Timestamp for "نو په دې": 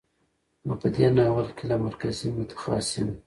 0.65-1.07